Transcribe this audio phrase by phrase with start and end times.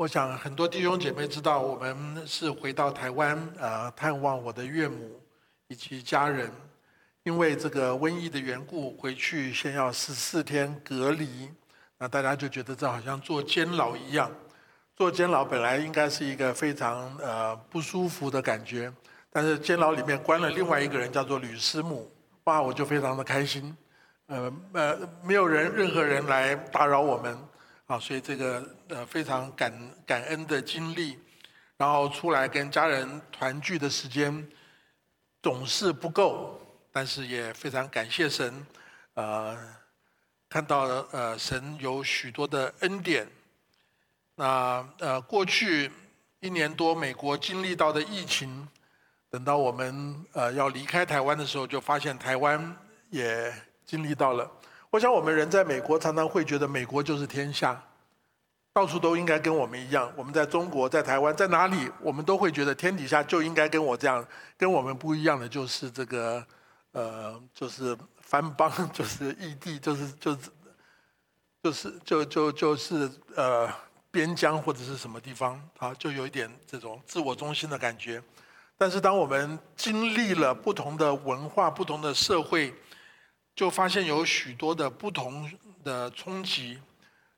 [0.00, 5.20] 我想很多弟兄姐妹知道，我们是回到台湾呃探望我的岳母
[5.68, 6.50] 以及家人，
[7.22, 11.50] 因为这个瘟疫的缘故，回去先要十四天隔离。
[11.98, 14.30] 那大家就觉得这好像坐监牢一样，
[14.96, 18.90] 坐监牢本来应该是一个非常呃不舒服的感觉，
[19.30, 22.10] 但是监牢里面关了另外一个人叫做吕师母，
[22.44, 23.76] 哇，我就非常的开心，
[24.28, 27.36] 呃呃，没有人任何人来打扰我们。
[27.90, 29.72] 啊，所以这个呃非常感
[30.06, 31.18] 感恩的经历，
[31.76, 34.48] 然后出来跟家人团聚的时间
[35.42, 36.60] 总是不够，
[36.92, 38.64] 但是也非常感谢神，
[39.14, 39.58] 呃，
[40.48, 43.26] 看到呃神有许多的恩典。
[44.36, 45.90] 那呃过去
[46.38, 48.68] 一年多，美国经历到的疫情，
[49.28, 52.76] 等到我们呃要离开台湾的时候，就发现台湾
[53.08, 53.52] 也
[53.84, 54.48] 经历到了。
[54.92, 57.80] 我想，我们人在美国常常会觉得美国就是天下，
[58.72, 60.12] 到处都应该跟我们一样。
[60.16, 64.26] 我们在中国、在台湾、在哪里，我们都会觉得天底下就应该跟我这样。
[64.56, 66.44] 跟我们不一样的就是这个，
[66.90, 70.38] 呃，就是藩邦， 就是异地，就是就是
[71.62, 73.72] 就是就就就是呃
[74.10, 78.20] 边疆或者是什么地方啊，就有一点这种自我中心的感觉。
[78.76, 82.74] 但是当我们经历了不同的文化、不同的社会，
[83.60, 85.46] 就发现有许多的不同
[85.84, 86.78] 的冲击，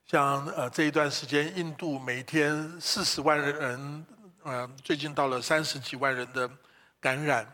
[0.06, 4.06] 像呃这一段时间，印度每天四十万人，
[4.44, 6.48] 呃最近到了三十几万人的
[7.00, 7.44] 感染，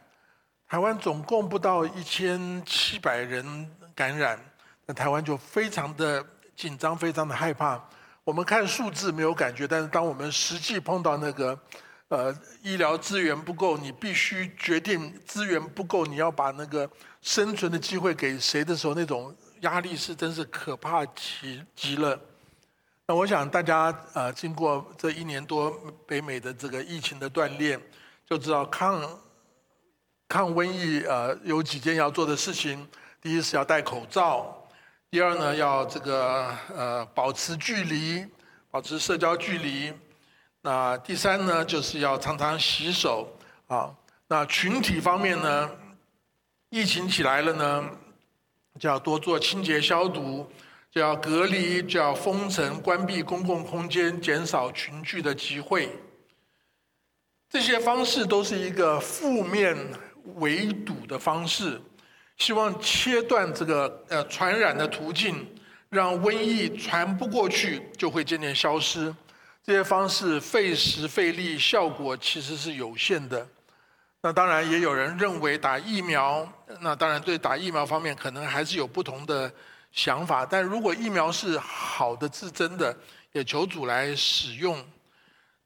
[0.68, 4.38] 台湾总共不到一千七百人感染，
[4.84, 6.22] 那台湾就非常的
[6.54, 7.82] 紧张，非常的害怕。
[8.22, 11.58] 我们看数字没有感觉，但是当我们实际碰到那个。
[12.08, 22.18] 呃，医疗资源不够，你必须决定资源不够，你要把那个生存的机会给谁的时候，那种压力是真是可怕极极了。
[23.06, 25.70] 那我想大家呃，经过这一年多
[26.06, 27.78] 北美的这个疫情的锻炼，
[28.24, 29.20] 就知道抗
[30.28, 32.88] 抗瘟疫呃有几件要做的事情。
[33.20, 34.66] 第一是要戴口罩，
[35.10, 38.26] 第二呢要这个呃保持距离，
[38.70, 39.92] 保持社交距离。
[40.70, 43.26] 那第三呢，就是要常常洗手
[43.68, 43.90] 啊。
[44.26, 45.70] 那群体方面呢，
[46.68, 47.90] 疫情起来了呢，
[48.78, 50.46] 就要多做清洁消毒，
[50.90, 55.88] 就要隔离，就要封城、关闭公共空间，减少群聚的集会。
[57.48, 59.74] 这些方式都是一个负面
[60.34, 61.80] 围堵的方式，
[62.36, 65.50] 希望切断这个呃传染的途径，
[65.88, 69.14] 让瘟疫传不过去，就会渐渐消失。
[69.64, 73.46] 这些方式费时费力，效果其实是有限的。
[74.20, 79.52] 那当然也有人认为打疫苗，那当然对打疫苗方面可能还是有不同的
[79.92, 80.44] 想法。
[80.44, 82.96] 但如果疫苗是好的、是真的，
[83.32, 84.82] 也求主来使用。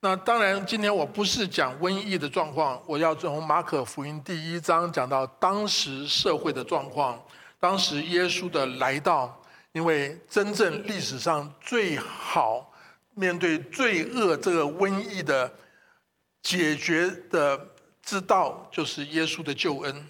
[0.00, 7.24] 那当然，今天我不是讲瘟疫的状况，我要从马可福音第一章讲到当时社会的状况，
[7.60, 12.68] 当时耶稣的来到，因为真正历史上最好。
[13.14, 15.52] 面对罪恶这个瘟疫的
[16.42, 17.68] 解决的
[18.02, 20.06] 之道，就是耶稣的救恩。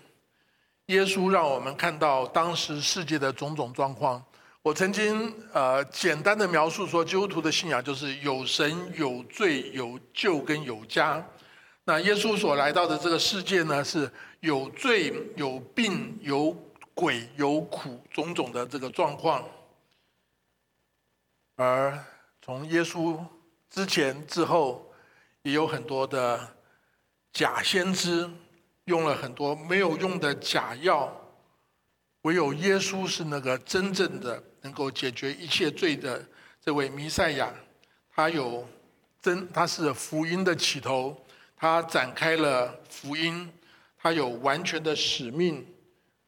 [0.87, 4.23] 耶稣让我们看到当时世界的种种状况。
[4.63, 11.25] 我曾经呃简单的描述说，基督徒的信仰就是有神、有罪、有救跟有家。
[11.85, 14.11] 那耶稣所来到的这个世界呢，是
[14.41, 16.51] 有罪、有病、有
[16.95, 19.45] 鬼、有苦种种的这个状况，
[21.57, 21.99] 而。
[22.45, 23.17] 从耶稣
[23.71, 24.93] 之前之后，
[25.43, 26.57] 也有很多的
[27.33, 28.29] 假先知，
[28.87, 31.17] 用了很多没有用的假药。
[32.23, 36.27] 唯有耶稣是那个真正的能够解决一切罪的
[36.61, 37.55] 这位弥赛亚。
[38.11, 38.67] 他有
[39.21, 41.17] 真，他是福音的起头，
[41.57, 43.49] 他展开了福音，
[43.97, 45.65] 他有完全的使命，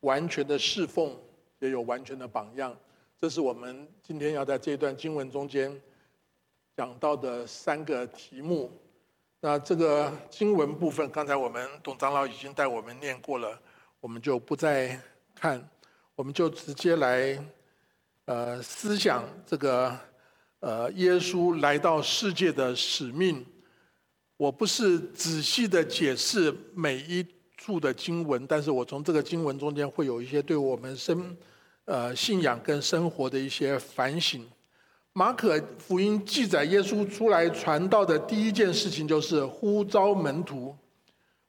[0.00, 1.16] 完全的侍奉，
[1.58, 2.72] 也有完全的榜样。
[3.20, 5.76] 这是我们今天要在这段经文中间。
[6.76, 8.70] 讲到的三个题目，
[9.40, 13.56] 那这个经文部分，刚才我们董长老已经带我们念过了，
[14.00, 15.00] 我们就不再
[15.36, 15.68] 看，
[16.16, 17.38] 我们就直接来，
[18.24, 19.96] 呃，思想这个，
[20.58, 23.46] 呃，耶稣来到世界的使命。
[24.36, 27.24] 我不是仔细的解释每一
[27.56, 31.36] 处的经文，但是我从这个经文中间会有一些对我们生，
[31.84, 34.44] 呃，信仰跟生活的一些反省。
[35.16, 40.74] 马可福音记载，耶稣出来传道的第一件事情就是呼召门徒。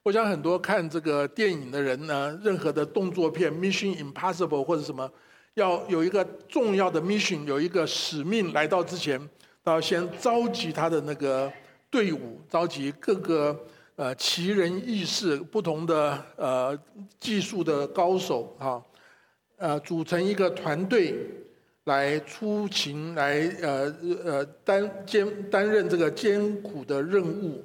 [0.04, 5.10] 我想很多看这个电影的人呢，任何的动作片《Mission Impossible》或者什么，
[5.54, 9.18] 要有一个重要的 mission，有一个使命来到之前，
[9.64, 11.52] 都要先召集他的那个
[11.90, 13.60] 队伍，召集各个
[13.96, 16.78] 呃奇人异事、不同的呃
[17.18, 18.80] 技术的高手啊，
[19.56, 21.16] 呃组成一个团队
[21.86, 23.94] 来出勤，来呃
[24.24, 27.64] 呃担兼担任这个艰苦的任务。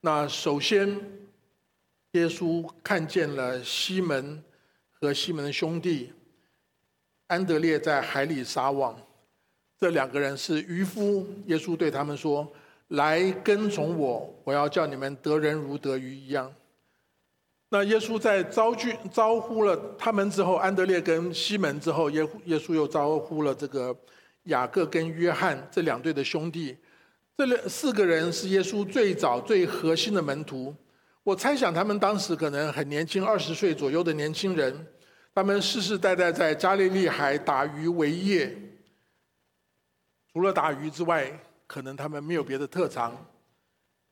[0.00, 0.88] 那首先，
[2.12, 4.42] 耶稣看见了西门
[4.90, 6.12] 和西门兄弟。
[7.28, 8.96] 安德烈在海里撒网，
[9.78, 11.26] 这两个人是渔夫。
[11.46, 12.52] 耶稣对他们说
[12.88, 16.52] ：“来跟从我，我要叫你们得人如得鱼一样。”
[17.68, 23.94] 那耶稣在招聚招呼了他们之后，安德烈跟西门之后，耶耶稣又招呼了这个
[24.44, 26.76] 雅各跟约翰这两对的兄弟。
[27.36, 30.74] 这两四个人是耶稣最早最核心的门徒。
[31.24, 34.86] 我猜想他们当时可能很年轻，二十岁左右的年轻人。
[35.34, 38.56] 他们世世代代在加利利海打鱼为业，
[40.32, 41.30] 除了打鱼之外，
[41.66, 43.14] 可能他们没有别的特长。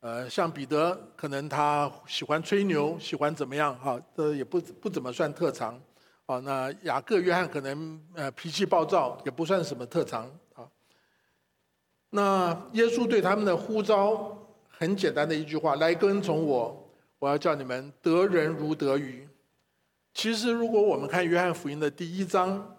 [0.05, 3.75] 呃，像彼得，可能他喜欢吹牛，喜欢怎么样？
[3.79, 5.81] 哈，这也不不怎么算特长。
[6.27, 10.31] 啊，那雅各、约翰可能呃脾气暴躁，也不算什么特长。
[10.53, 10.69] 啊，
[12.11, 14.37] 那耶稣对他们的呼召
[14.69, 16.87] 很简单的一句话：来跟从我，
[17.19, 19.27] 我要叫你们得人如得鱼。
[20.13, 22.77] 其实，如果我们看约翰福音的第一章，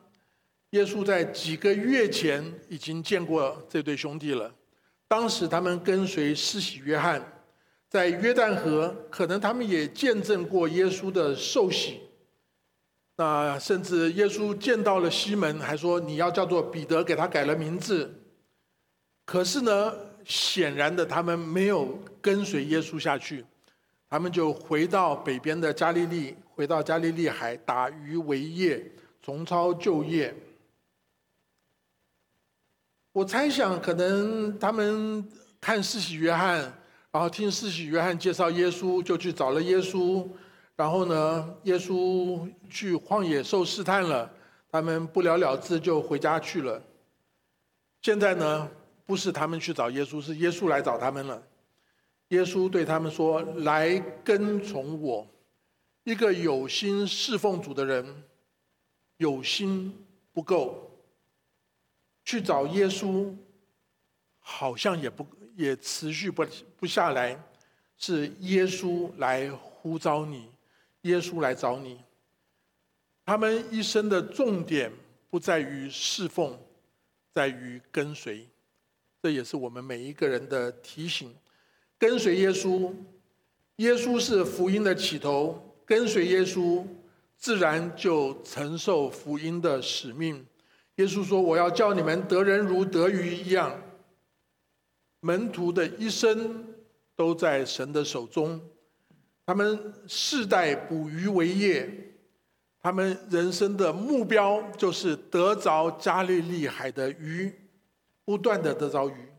[0.69, 4.54] 耶稣在几个月前已经见过这对兄弟了。
[5.07, 7.22] 当时他们跟随施洗约翰，
[7.90, 12.00] 在约旦河，可能他们也见证过耶稣的受洗。
[13.18, 18.13] 那甚至耶稣见到了西门，还说你要叫做彼得，给他改了名字。
[19.25, 19.94] 可是呢，
[20.25, 23.46] 显然的，他们没有跟随耶稣下去，
[24.10, 26.36] 他们就回到北边的加利利。
[26.56, 28.90] 回到加利利海打鱼为业，
[29.22, 30.34] 重操旧业。
[33.16, 35.26] 我猜想，可能他们
[35.62, 36.58] 看世袭约翰，
[37.12, 40.28] 然后听世袭约翰介绍耶稣，就去找了耶稣。
[40.76, 44.30] 然后呢，耶稣去旷野受试探了，
[44.70, 46.84] 他们不了了之，就回家去了。
[48.02, 48.70] 现在呢，
[49.06, 51.42] 不是他们去找耶稣，是耶稣来找他们了。
[52.28, 55.26] 耶稣对他们说：“来跟从我。”
[56.04, 58.06] 一个有心侍奉主的人，
[59.16, 60.85] 有心不够，
[62.25, 63.33] 去找耶稣，
[64.39, 65.25] 好像也不
[65.56, 66.45] 也持续不
[66.75, 67.39] 不下来，
[67.98, 70.50] 是耶稣来呼召你，
[71.04, 72.01] 耶稣来找你。
[73.25, 74.92] 他们一生的重点
[75.30, 76.60] 不在于侍奉，
[77.33, 78.48] 在于跟随，
[79.21, 81.33] 这也是我们每一个人的提醒。
[81.98, 82.94] 跟随耶稣，
[83.78, 85.62] 耶稣是福音的起头。
[85.88, 86.83] 跟随耶稣，
[87.38, 90.44] 自然就承受福音的使命。
[90.95, 93.81] 耶稣说：“我要叫你们得人如得鱼一样。”
[95.21, 96.65] 门徒的一生
[97.15, 98.62] 都在神的手中，
[99.45, 101.89] 他们世代捕鱼为业，
[102.80, 107.53] 他们人生的目标就是得着加利利海的鱼，
[108.24, 109.30] 不断的得着鱼。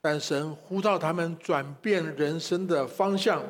[0.00, 3.42] 但神呼召他们转变人生的方向。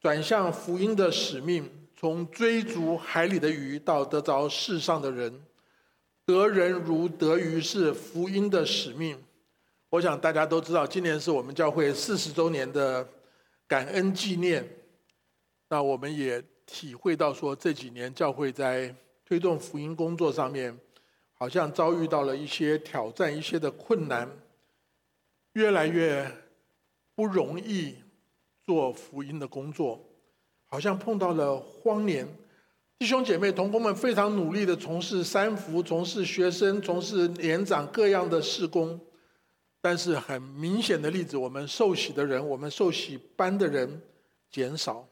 [0.00, 5.42] 转向福音的使命，从追逐海里的鱼到得着世上的人，
[6.28, 9.18] 得人如得鱼是福音的使命。
[9.88, 13.08] 我想大家都知道，今年是我们教会四十周年的
[13.66, 14.62] 感恩纪念。
[15.70, 20.78] 那我们也体会到说，这几年教会在推动福音工作上面，
[21.32, 24.30] 好像遭遇到了一些挑战、一些的困难，
[25.54, 26.30] 越来越
[27.14, 27.96] 不容易。
[28.66, 29.98] 做福音的工作，
[30.66, 32.28] 好像碰到了荒年。
[32.98, 39.00] 弟兄姐妹、同工们非常努力的从事三福，从事学生，从事年长各样的事工。
[39.80, 44.02] 但是很明显的例子，我们受洗的人，我们受洗班的人
[44.50, 45.08] 减少。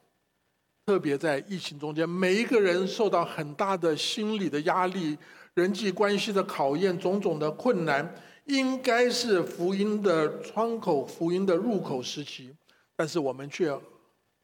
[0.85, 5.17] 特别在疫情中间，每一个人受到很大的心理的压力、
[5.55, 8.13] 人际关系的考验、种种的困难，
[8.47, 12.53] 应该是福音的窗口、福音的入口时期。
[12.97, 13.73] 但是我们却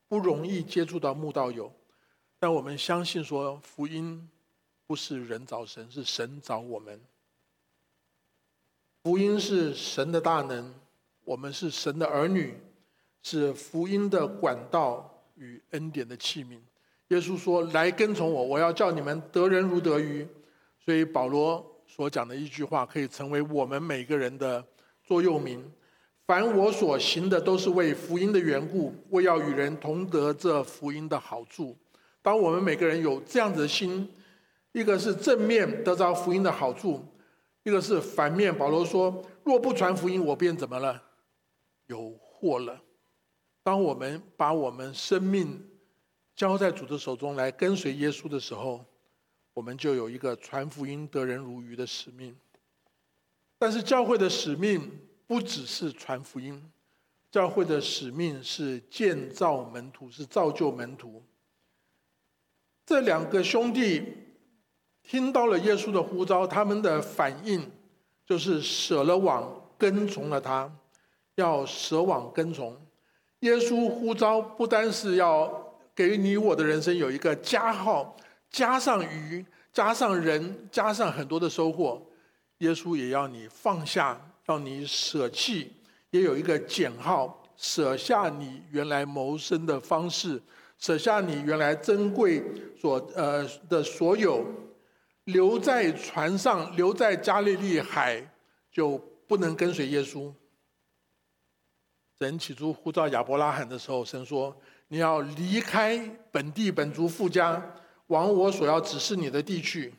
[0.08, 1.72] 不容易接触到慕道友，
[2.42, 4.28] 但我们相信说福音
[4.84, 7.00] 不是人找神，是神找我们。
[9.04, 10.74] 福音是神的大能，
[11.22, 12.58] 我们是神的儿女，
[13.22, 16.58] 是福音的管道与恩典的器皿。
[17.10, 20.26] 耶稣说：“来跟从我，我要叫你们得人如得鱼。”
[20.84, 24.66] 所以保罗所讲的一句话，可以成为我们每个人的
[25.04, 25.64] 座右铭。
[26.26, 31.78] 凡我所行的，都是为福音的缘故，为要与人同得这福音的好处。
[32.22, 34.08] 当我们每个人有这样子的心，
[34.70, 37.04] 一个是正面得着福音的好处，
[37.64, 38.56] 一个是反面。
[38.56, 41.02] 保罗说：“若不传福音，我便怎么了？
[41.86, 42.80] 有祸了。”
[43.64, 45.68] 当我们把我们生命
[46.34, 48.84] 交在主的手中来跟随耶稣的时候，
[49.52, 52.36] 我们就有一个传福音得人如鱼的使命。
[53.58, 54.90] 但是教会的使命
[55.26, 56.60] 不只是传福音，
[57.30, 61.22] 教会的使命是建造门徒，是造就门徒。
[62.84, 64.02] 这两个兄弟
[65.02, 67.70] 听到了耶稣的呼召，他们的反应
[68.26, 70.70] 就是舍了网，跟从了他，
[71.36, 72.76] 要舍网跟从。
[73.40, 78.16] 耶稣呼召不单是要给你我的人生有一个加号，
[78.50, 82.00] 加上鱼，加上人，加上很多的收获。
[82.58, 85.72] 耶稣也要你放下，要你舍弃，
[86.10, 90.40] 也有一个减号，舍下你原来谋生的方式，
[90.82, 92.42] 舍下你原来珍贵
[92.76, 94.44] 所呃的所有，
[95.26, 98.28] 留在船上，留在加利利海，
[98.68, 98.98] 就
[99.28, 100.34] 不能跟随耶稣。
[102.18, 105.96] 神起初呼召亚伯拉罕的时候，神说：“你要离开
[106.32, 107.76] 本地本族富家，
[108.08, 109.94] 往我所要指示你的地去。”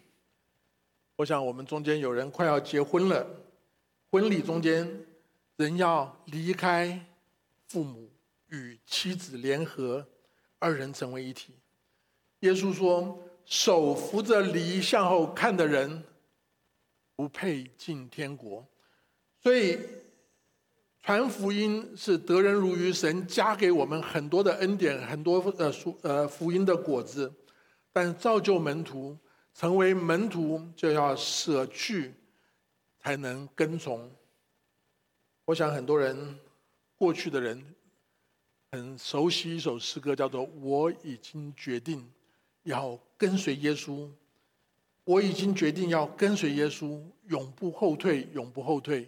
[1.16, 3.26] 我想，我们中间有人快要结婚了，
[4.12, 5.06] 婚礼中间，
[5.56, 7.06] 人要离开
[7.70, 8.12] 父母，
[8.50, 10.06] 与妻子联合，
[10.64, 11.54] 二人成为一体。
[12.40, 16.04] 耶稣说：“手扶着犁向后看的人，
[17.16, 18.66] 不配进天国。”
[19.44, 19.78] 所以。
[21.06, 27.30] 传福音是得人如鱼，神加给我们很多的恩典，很多呃福呃福音的果子。
[27.92, 29.18] 但造就门徒，
[29.54, 32.14] 成为门徒就要舍去，
[33.02, 34.10] 才能跟从。
[35.44, 36.40] 我想很多人
[36.96, 37.62] 过去的人
[38.74, 42.04] 很熟悉一首诗歌，叫做《我已经决定
[42.64, 43.92] 要跟随耶稣》，
[45.04, 49.08] 我已经决定要跟随耶稣，永不后退，永不后退。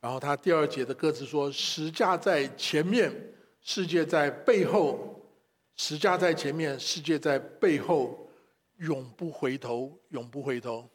[0.00, 3.12] 然后他第二节的歌词说：“十架在前面，
[3.60, 4.96] 世界在背后；
[5.74, 8.30] 十架在前面，世界在背后，
[8.76, 10.88] 永不回头，永不回头。”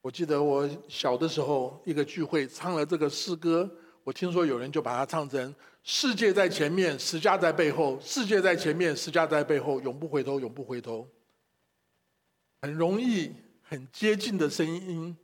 [0.00, 3.70] 我记得我小的时候一个聚会唱了这个诗歌，
[4.04, 5.54] 我听说有人就把它唱成
[5.84, 11.06] “世界在前面，十架在背后；世界在前面，十架在背后，永不回头，永不回头。”
[12.62, 13.30] 很容易
[13.62, 15.14] 很接近的声音，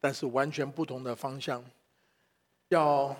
[0.00, 1.64] 但是完全不同的方向。
[2.70, 3.16] 要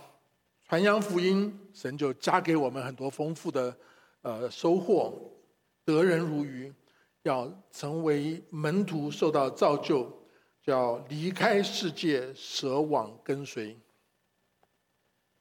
[0.67, 3.76] 传扬福音，神就加给我们很多丰富的
[4.23, 5.33] 呃收获，
[5.85, 6.75] 得人如鱼。
[7.23, 10.05] 要成为门徒，受到造就，
[10.62, 13.76] 就要离开世界，舍往跟随。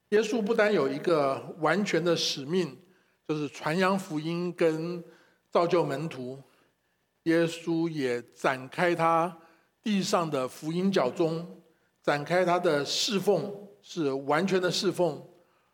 [0.10, 2.78] 耶稣不单有一个完全的使命，
[3.28, 5.04] 就是传扬福音跟
[5.50, 6.42] 造就门徒，
[7.24, 9.38] 耶稣也展开他
[9.82, 11.62] 地上的福音脚中，
[12.02, 13.66] 展开他的侍奉。
[13.90, 15.26] 是完全的侍奉，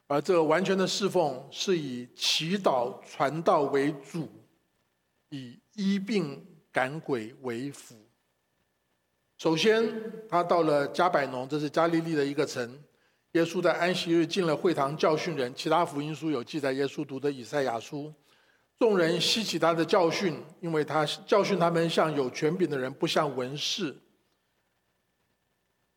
[0.05, 4.29] 而这个完全的侍奉是以祈祷传道为主，
[5.29, 7.95] 以医病赶鬼为辅。
[9.39, 9.91] 首先，
[10.29, 12.79] 他到了加百农，这是加利利的一个城。
[13.33, 15.53] 耶稣在安息日进了会堂教训人。
[15.53, 18.11] 其他福音书有记载，耶稣读的以赛亚书，
[18.79, 23.95] 众人吸取他的教训，因为他教训他们像有权柄的人，不像文士。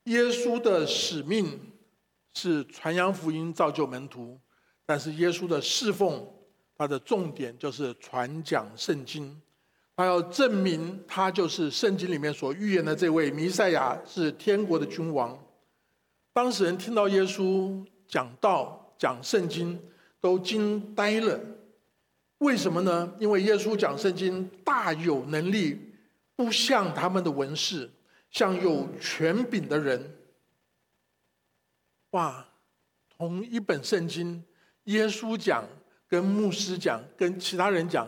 [0.05, 1.73] 耶稣的使命。
[2.39, 4.39] 是传扬福音、造就门徒，
[4.85, 6.23] 但是耶稣的侍奉，
[6.77, 9.41] 他的重点就是传讲圣经。
[9.97, 15.46] 他要证明他就是圣经里面所预言的这位弥赛亚，是天国的君王。
[16.37, 19.83] 当事人听到耶稣讲道、讲圣经，
[20.21, 21.41] 都惊呆了。
[22.41, 23.11] 为什么呢？
[23.19, 25.81] 因为耶稣讲圣经大有能力，
[26.35, 27.91] 不像他们的文士，
[28.31, 30.15] 像有权柄的人。
[32.11, 32.47] 哇，
[33.17, 34.45] 同一本圣经，
[34.85, 35.67] 耶稣讲
[36.07, 38.07] 跟牧师讲跟其他人讲，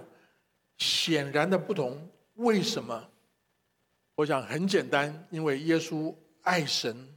[0.76, 2.06] 显然的不同。
[2.34, 3.08] 为什么？
[4.16, 7.08] 我想很简单，因为耶稣爱神，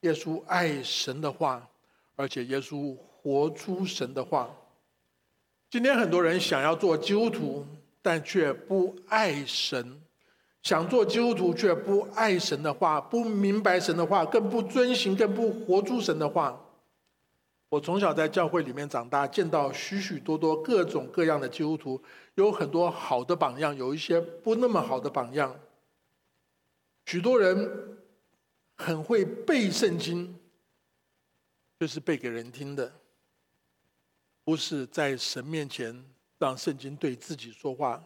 [0.00, 1.68] 耶稣爱神的话，
[2.16, 4.50] 而且耶稣活出神的话。
[5.70, 7.66] 今天很多人想要做基督徒，
[8.02, 10.00] 但却不爱神。
[10.62, 16.58] 想做基督徒却不爱神的话，不明白神的话，更不遵行，更不活出神的话。
[17.68, 22.02] 我从小在教会里面长大，见到许许多多各种各样的基督徒，
[22.34, 25.54] 有很多好的榜样，有一些不那么好的榜样。
[27.06, 27.96] 许多人
[28.80, 30.34] 很会背圣经，
[31.78, 32.90] 就是背给人听的，
[34.42, 36.04] 不是在神面前
[36.38, 38.02] 让圣经对自己说话。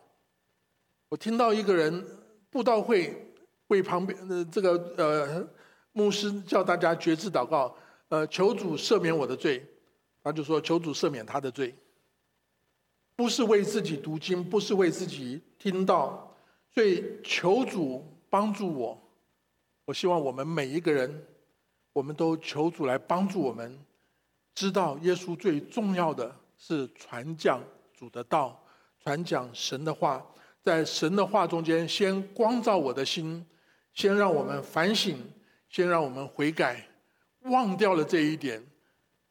[1.08, 2.04] 我听到一个人。
[2.50, 3.34] 布道会
[3.66, 5.44] 为旁边的这个呃
[5.90, 7.76] 牧师叫大家决志祷告，
[8.10, 9.66] 呃，求主赦免我的罪，
[10.22, 11.74] 他就说求主赦免他的罪，
[13.16, 16.32] 不是为自己读经，不是为自己听到，
[16.70, 19.03] 所以求主帮助我。
[19.84, 21.26] 我希望我们每一个人，
[21.92, 23.78] 我们都求主来帮助我们，
[24.54, 27.62] 知道耶稣最重要的是传讲
[27.92, 28.62] 主的道，
[29.02, 30.24] 传讲神的话，
[30.62, 33.46] 在神的话中间先光照我的心，
[33.92, 35.18] 先让我们反省。
[35.70, 36.88] 先让我们悔改，
[37.40, 38.64] 忘掉了这一点。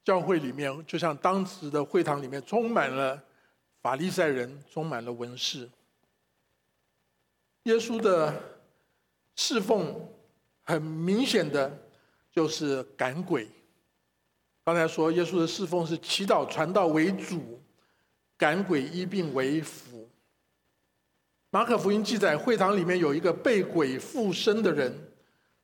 [0.04, 3.24] 教会里面就像当时的会堂里面充满了
[3.82, 5.70] 法利赛人，充满了文士。
[7.64, 8.60] 耶稣的
[9.38, 9.96] 侍奉
[10.64, 11.72] 很明显的
[12.32, 13.48] 就是赶鬼。
[14.66, 17.62] 刚才说耶稣的侍奉是祈祷传道为主，
[18.38, 20.10] 赶鬼医病为辅。
[21.50, 24.92] 马可福音记载，会堂里面有一个被鬼附身的人。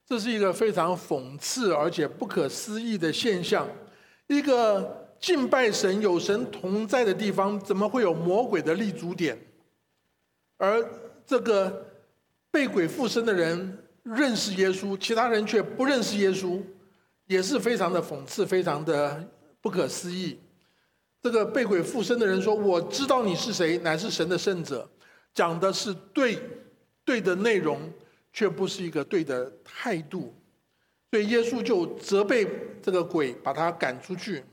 [0.05, 3.67] 这是一个非常讽刺而且不可思议的现象。
[4.27, 9.39] 一个敬拜神、有神同在的地方，怎么会有魔鬼的立足点？
[10.57, 10.83] 而
[11.25, 11.85] 这个
[12.51, 16.61] 被鬼附身的人认识耶稣，其他人却不认识耶稣，
[17.25, 19.27] 也是非常的讽刺，非常的
[19.61, 20.39] 不可思议。
[21.21, 24.89] 这个被鬼附身的人说：“我知道你是谁，乃是神的圣者。”
[25.33, 26.39] 讲的是对
[27.03, 27.91] 对的内容。
[28.31, 30.31] 却不是一个对的态度，
[31.09, 32.47] 所以耶稣就责备
[32.79, 34.45] 这个鬼，把他赶出去。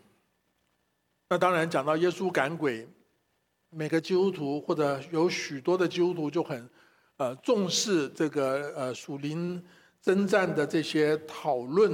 [1.29, 2.89] 那当然讲到耶稣赶鬼，
[3.69, 6.67] 每个基督徒或者有许多的基督徒就很
[7.17, 9.63] 呃重视这个呃属灵
[10.01, 11.93] 征战的这些讨论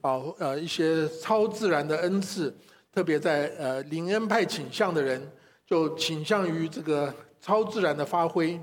[0.00, 2.54] 啊呃一些超自然的恩赐，
[2.92, 5.30] 特别在呃灵恩派倾向的人，
[5.66, 8.60] 就倾向于这个超自然的发挥。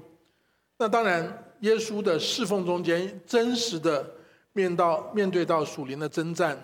[0.78, 1.46] 那当然。
[1.62, 4.04] 耶稣的侍奉中间，真实的
[4.52, 6.58] 面到面对到属灵的征战。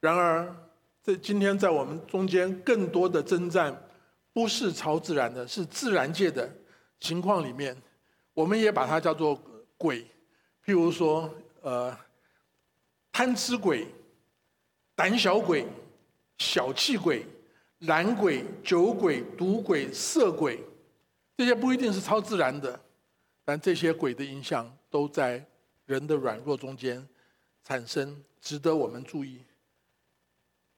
[0.00, 0.56] 然而，
[1.02, 3.78] 在今天在我们中间更多的征战，
[4.32, 6.50] 不是超自然的，是自然界的
[6.98, 7.76] 情况里面，
[8.36, 9.40] 我们也把它叫做
[9.78, 10.02] 鬼。
[10.62, 11.96] 譬如说，呃，
[13.10, 13.86] 贪吃鬼、
[14.94, 15.66] 胆小鬼、
[16.36, 17.24] 小气鬼、
[17.78, 20.62] 懒鬼、酒鬼、赌鬼、色鬼，
[21.34, 22.78] 这些不一定是超自然的。
[23.42, 25.42] 但这些鬼的影响都在
[25.86, 27.08] 人的软弱中间
[27.64, 29.40] 产生，值得我们注意。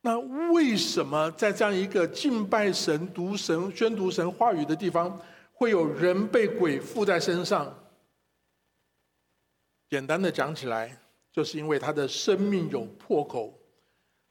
[0.02, 0.16] 那
[0.52, 5.20] 为什么在这样一个敬拜神、读神、宣读神话语的地方，
[5.58, 7.76] 会有人被鬼附在身上？
[9.90, 10.96] 简单的讲起来，
[11.32, 13.58] 就是因为他的生命有破口，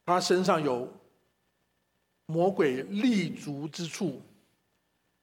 [0.05, 0.89] 他身上有
[2.27, 4.21] 魔鬼立足之处。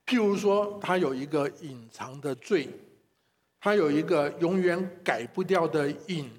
[0.05, 2.69] 譬如说，他有一个隐藏的罪。
[3.59, 6.31] 他有一个永远改不掉的瘾，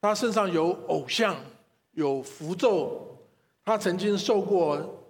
[0.00, 1.36] 他身上有偶像，
[1.90, 3.06] 有符咒，
[3.62, 5.04] 他曾经受过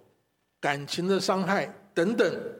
[0.59, 2.58] 感情的伤害等等。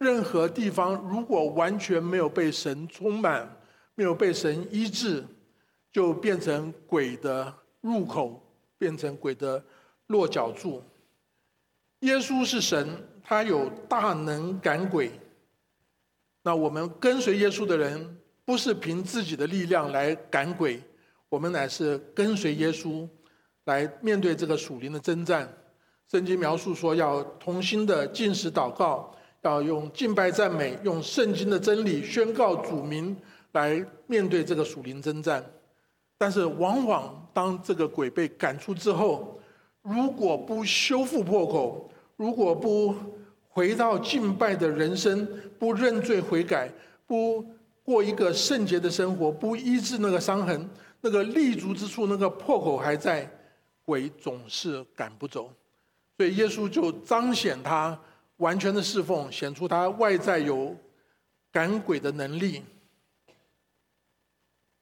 [0.00, 3.48] 任何地方如果完全没有被神充满，
[3.94, 5.24] 没有被神医治，
[5.92, 8.42] 就变成鬼的入口，
[8.76, 9.62] 变成鬼的
[10.08, 10.82] 落脚处。
[12.00, 12.88] 耶稣是神，
[13.22, 15.12] 他有大能赶鬼。
[16.42, 18.16] 那我们跟随耶稣的人。
[18.42, 20.82] 不是凭自己的力量来赶鬼，
[21.28, 23.08] 我们乃是跟随耶稣
[23.66, 25.48] 来面对这个属灵的征战。
[26.10, 33.16] 圣经描述说，要同心的进食祷告，要用敬拜赞美，用圣经的真理宣告主名
[33.52, 35.44] 来面对这个属灵征战。
[36.18, 39.40] 但是，往往当这个鬼被赶出之后，
[39.82, 42.94] 如果不修复破口，如果不
[43.48, 45.26] 回到敬拜的人生，
[45.58, 46.70] 不认罪悔改，
[47.06, 47.44] 不。
[47.82, 53.28] 过一个圣洁的生活，不医治那个伤痕，那个立足之处，那个破口还在，
[53.84, 55.50] 鬼总是赶不走。
[56.16, 57.98] 所以耶稣就彰显他
[58.40, 60.76] 完全的侍奉，显出他外在有
[61.50, 62.62] 赶鬼的能力。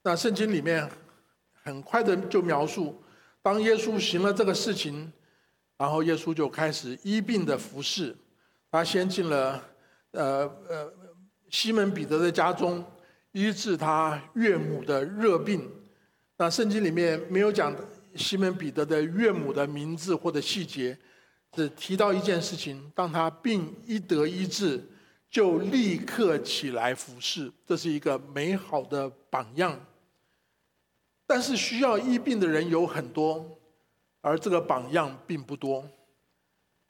[0.01, 0.89] 那圣经里面
[1.63, 3.01] 很快的就描述，
[3.41, 5.13] 当耶稣行了这个事情，
[5.77, 8.15] 然后耶稣就开始医病的服侍。
[8.71, 9.63] 他先进了
[10.11, 10.93] 呃呃
[11.49, 12.83] 西门彼得的家中。
[13.31, 15.69] 医治他岳母的热病，
[16.35, 17.71] 那圣经里面没有讲
[18.15, 20.97] 西门彼得的岳母的名字或者细节，
[21.51, 24.83] 只提到一件事情：当他病一得医治，
[25.29, 29.79] 就立刻起来服侍，这是一个美好的榜样。
[31.25, 33.57] 但是需要医病的人有很多，
[34.21, 35.87] 而这个榜样并不多。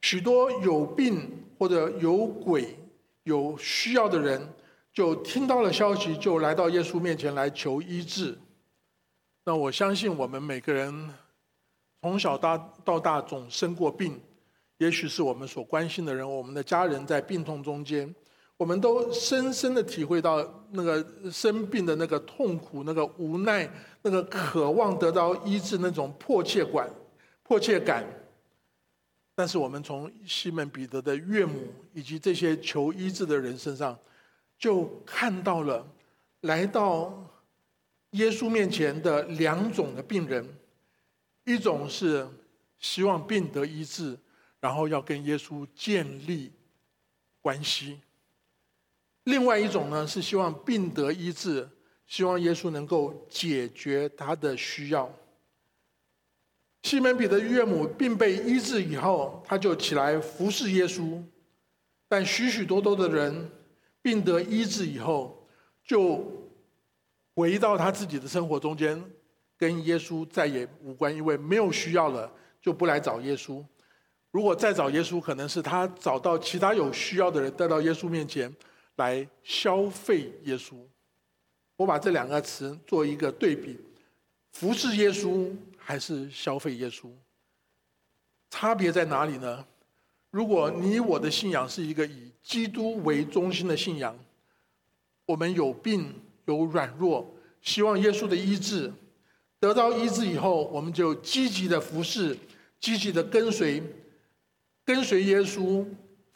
[0.02, 2.78] 许多有病或者有鬼、
[3.24, 4.54] 有需要的人。
[4.92, 8.38] 就听到了消息，就来到耶稣面前来求医治。
[9.46, 11.14] 那我相信我们每个人
[12.02, 14.20] 从小到到大总生过病，
[14.80, 18.14] 也许是我们所关心的人，我们的家人在病痛中间，
[18.58, 23.70] 我们都深深的体会到那个生病的那个痛苦、那个无奈、
[24.02, 26.90] 那个渴望得到医治那种迫切感、
[27.44, 28.06] 迫切感。
[29.36, 31.60] 但是我们从西门彼得的岳母
[31.94, 33.98] 以及这些求医治的人身上，
[34.58, 35.86] 就看到了
[36.42, 37.26] 来到
[38.12, 40.46] 耶稣面前的两种的病人，
[41.46, 42.28] 一种是
[42.80, 44.18] 希望病得医治，
[44.60, 46.52] 然后要跟耶稣建立
[47.42, 48.00] 关系；
[49.24, 51.70] 另外一种呢是希望病得医治，
[52.06, 55.12] 希望耶稣能够解决他的需要。
[56.84, 61.22] 西门彼得岳母病被医治以后，他就起来服侍耶稣。
[62.08, 63.52] 但许许多多的人
[64.02, 65.46] 病得医治以后，
[65.84, 66.26] 就
[67.36, 69.02] 回到他自己的生活中间，
[69.58, 73.64] 跟耶稣再也无关，因为没有需要了，就不来找耶稣。
[74.32, 78.54] 如果再找耶稣，可能是他找到其他有需要的人带到耶稣面前
[78.96, 80.76] 来消费耶稣。
[81.76, 83.80] 我把这两个词做一个对比：
[84.52, 85.50] 服侍耶稣。
[85.82, 87.10] 还是消费耶稣，
[88.52, 89.66] 差别在哪里呢？
[90.30, 94.16] 如果你我的信仰是一个以基督为中心的信仰，
[95.26, 96.14] 我们有病
[96.46, 97.28] 有软弱，
[97.64, 98.94] 希望耶稣的医治，
[99.60, 102.38] 得到医治以后，我们就积极的服侍，
[102.80, 103.82] 积极的跟随，
[104.90, 105.86] 跟随耶稣，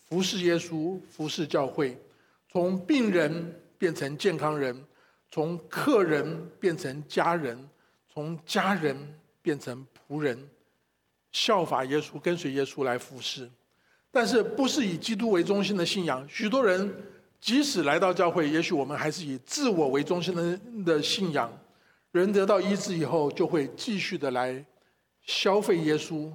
[0.08, 1.98] 服侍耶稣，服侍教会，
[2.52, 4.80] 从病人变成健康人，
[5.32, 7.58] 从客人变成家人，
[8.14, 8.96] 从家人。
[9.44, 10.40] 变成仆人，
[11.34, 13.50] 效法耶稣，跟随耶稣来服侍，
[14.10, 16.26] 但是不是以基督为中心的信仰。
[16.30, 16.90] 许多人
[17.42, 21.52] 即使来到教会，也许我们还是以自我为中心的的信仰。
[22.14, 24.66] 人得到医治以后，就会继续的来
[25.24, 26.32] 消费耶稣，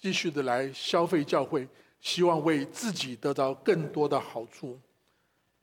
[0.00, 1.68] 继续的来消费教会，
[2.00, 4.80] 希望为自己得到更多的好处。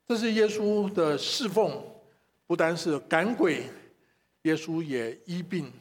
[0.06, 1.84] 这是耶稣的侍奉，
[2.46, 3.70] 不单是赶鬼，
[4.44, 5.74] 耶稣也医病。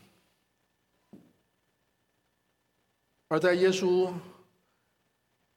[3.28, 4.12] 而在耶稣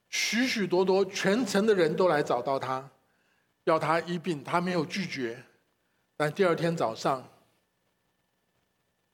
[0.10, 2.90] 许许多多全城的人都来找到他，
[3.64, 5.42] 要他医病，他没有拒绝。
[6.18, 7.26] 但第二天早上，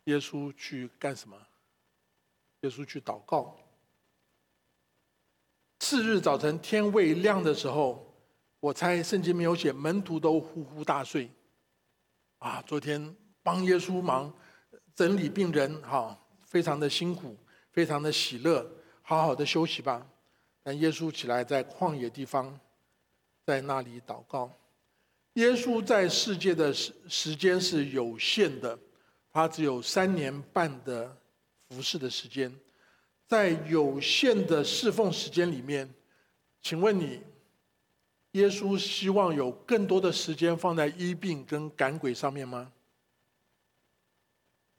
[0.06, 1.38] 耶稣去干什么？
[2.62, 3.56] 耶稣去祷告。
[5.79, 8.13] 次日早晨天未亮的时候，
[8.59, 11.29] 我猜圣经没有写，门徒都呼呼大睡。
[12.39, 14.33] 啊，昨天帮耶稣忙
[14.95, 17.35] 整理病人，哈，非常的辛苦。
[17.71, 18.65] 非常的喜乐，
[19.01, 20.07] 好好的休息吧。
[20.63, 22.57] 但耶稣起来在旷野地方，
[23.45, 24.49] 在那里祷告。
[25.33, 28.79] 耶稣在世界的时时间是有限的，
[29.29, 31.17] 他只有三年半的
[31.67, 32.49] 服侍的时间。
[33.27, 35.89] 在有限的侍奉时间里面，
[36.61, 37.21] 请问你，
[38.31, 42.71] 耶稣希望有更多的时间放在医病跟赶鬼上面吗？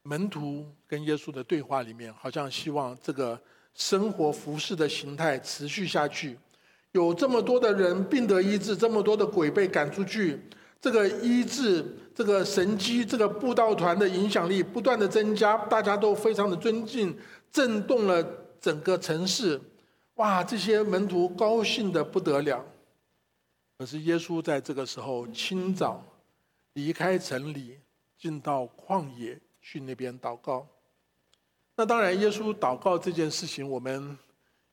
[0.03, 3.41] 门徒跟耶稣的对话里面，好像希望这个
[3.75, 6.39] 生活服饰的形态持续下去。
[6.93, 10.41] 有这么多的人病得医治，这么多的鬼被赶出去，
[10.81, 17.15] 这个医治、这个神机、这个布道团的影响力不断的增加，大家都非常的尊敬，
[17.57, 18.23] 震动了
[18.61, 19.59] 整个城市。
[20.17, 22.63] 哇，这些门徒高兴的不得了。
[23.79, 26.05] 可是耶稣在这个时候清早
[26.75, 27.79] 离开城里，
[28.19, 29.41] 进到旷野。
[29.69, 30.65] 去那边祷告。
[31.75, 34.17] 那当然，耶稣祷告这件事情，我们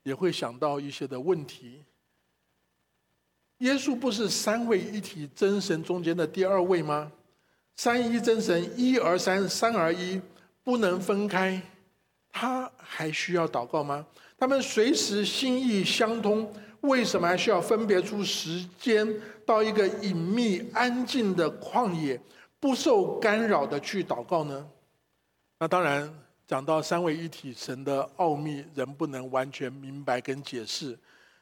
[0.03, 1.83] 也会想到一些的问题。
[3.57, 7.11] 耶稣不是三位一体真神中间的第二位吗？
[7.75, 10.21] 三一真神，一而三，三而一，
[10.63, 11.59] 不能分开。
[12.33, 14.05] 他还需要祷告吗？
[14.37, 19.07] 他们随时心意相通，为什么还需要分别出时间
[19.45, 22.19] 到一个隐秘安静的旷野，
[22.59, 24.67] 不受干扰的去祷告呢？
[25.59, 26.13] 那当然，
[26.45, 30.99] 讲到三位一体神的奥秘，人不能完全明白跟解释，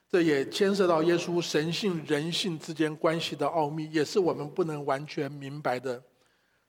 [0.08, 6.04] 这也牵涉到耶稣神性人性之间关系的奥秘，也是我们不能完全明白的。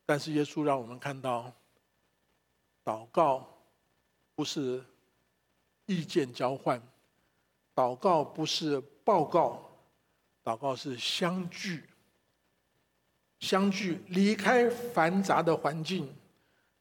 [0.06, 1.52] 但是耶稣让我们看到，
[2.84, 3.46] 祷告
[4.34, 4.84] 不是
[5.86, 6.80] 意见交换，
[7.74, 9.70] 祷告不是报告，
[10.42, 11.84] 祷告是相聚，
[13.40, 16.12] 相聚离开繁杂的环境。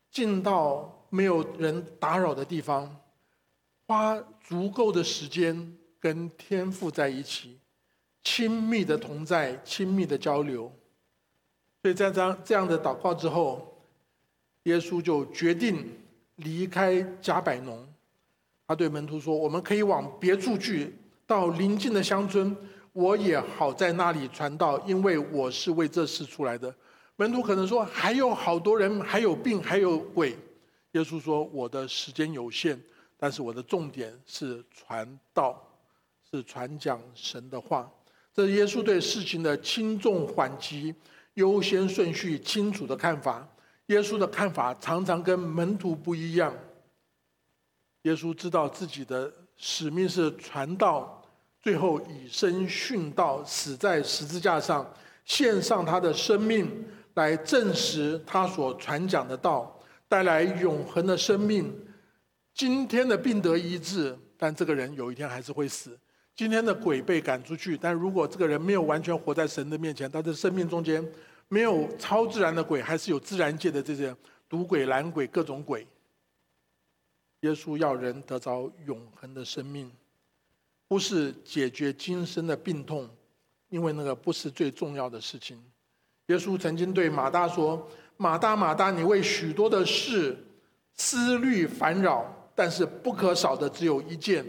[0.10, 3.00] 进到没有人打扰的地方，
[3.88, 7.58] 花足够的时间跟天父在一起，
[8.22, 10.70] 亲密的同在，亲密的交流。
[11.82, 13.82] 所以在这样这样的祷告之后，
[14.64, 15.90] 耶稣就决定
[16.44, 17.88] 离开加百农。
[18.68, 20.94] 他对门徒说：“我们可以往别处去，
[21.26, 22.56] 到邻近的乡村，
[22.94, 26.74] 我也好在那里传道，因为我是为这事出来的。”
[27.18, 30.38] 门徒可能说：“还有好多人，还有病，还有鬼。”
[30.94, 32.80] 耶稣说：“我的时间有限，
[33.18, 35.62] 但是我的重点是传道，
[36.32, 37.92] 是传讲神的话。”
[38.34, 40.96] 这是耶稣对事情的轻重缓急、
[41.34, 43.46] 优先顺序清楚的看法。
[43.92, 46.54] 耶稣的看法常常跟门徒不一样。
[48.04, 51.22] 耶稣知道自己的使命是传道，
[51.62, 54.90] 最后以身殉道，死在十字架上，
[55.26, 56.68] 献上他的生命
[57.16, 59.78] 来证实他所传讲的道，
[60.08, 61.72] 带来永恒的生命。
[62.54, 66.00] 今天的病得医治，但这个人有一天还是会死。
[66.34, 71.06] 今天的鬼被赶出去，但如果这个人没有完全活在神的面前，他的生命中间
[71.54, 74.16] 没有超自然的鬼，还是有自然界的这些
[74.48, 75.86] 毒鬼、懒鬼、各种鬼。
[77.42, 79.92] 耶稣要人得着永恒的生命，
[80.88, 83.10] 不是解决今生的病痛，
[83.68, 85.62] 因为那个不是最重要的事情。
[86.28, 87.86] 耶稣曾经对马大说
[88.16, 90.38] ：“马大，马大，你为许多的事
[90.94, 94.46] 思虑烦扰，但是不可少的只有一件，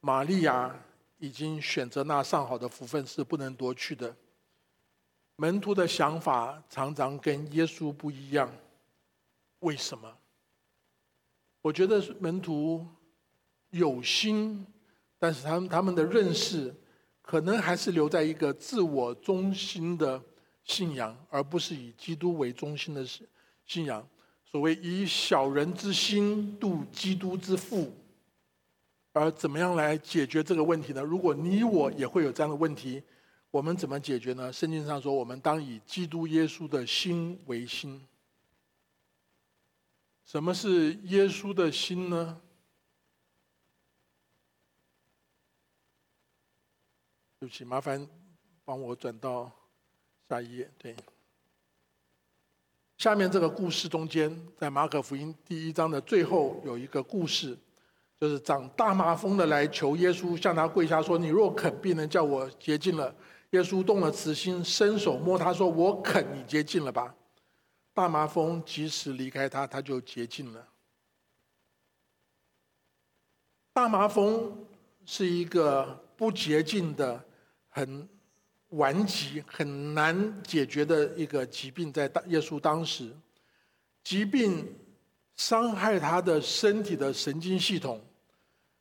[0.00, 0.74] 玛利亚。”
[1.18, 4.12] 已经选择那上好的福分是不能夺去的。
[5.42, 8.48] 门徒的想法常常跟耶稣不一样，
[9.58, 10.08] 为什么？
[11.60, 12.86] 我觉得门徒
[13.70, 14.64] 有心，
[15.18, 16.72] 但是他们他们的认识
[17.20, 20.22] 可能还是留在一个自我中心的
[20.62, 23.26] 信仰，而不是以基督为中心的信
[23.66, 24.08] 信仰。
[24.44, 27.92] 所谓以小人之心度基督之腹。
[29.12, 31.02] 而怎么样来解决这个问题呢？
[31.02, 33.02] 如果你我也会有这样的问题，
[33.52, 34.50] 我们怎么解决呢？
[34.50, 38.02] 圣经上说，我们当以基督耶稣的心为心。
[40.24, 42.40] 什么是耶稣的心呢？
[47.38, 48.08] 对不起，麻烦
[48.64, 49.52] 帮我转到
[50.26, 50.70] 下一页。
[50.78, 50.96] 对，
[52.96, 57.58] 下面这个故事中间，在马可福音第一章的最后有一个故事。
[58.18, 63.12] 就是长大麻风的来求耶稣，向他跪下说：“你若肯，必能叫我洁净了。”
[63.52, 67.14] 耶稣动了慈心，伸手摸他说：“我肯，你洁净了吧。”
[67.94, 70.68] 大麻风及时离开他，他就洁净了。
[73.72, 74.66] 大麻风
[75.06, 75.84] 是一个
[76.16, 77.24] 不洁净的、
[77.68, 78.08] 很
[78.68, 83.10] 顽疾、很难解决的一个疾病，在大耶稣当时，
[84.04, 84.74] 疾病
[85.36, 88.00] 伤害他的身体的神经系统。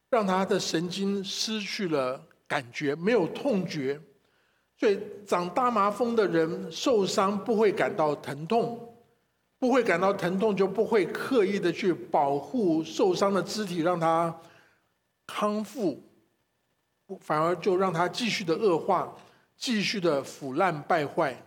[0.10, 3.98] 让他的神经失去了感觉，没有痛觉，
[4.82, 8.98] 所以长大麻风的人受伤不会感到疼痛，
[9.60, 14.36] 不会感到疼痛就不会刻意的去保护受伤的肢体，让它
[15.28, 16.02] 康复，
[17.20, 19.16] 反而就让它继续的恶化，
[19.56, 21.40] 继续的腐烂败坏。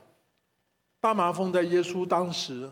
[1.01, 2.71] 大麻风在耶稣当时，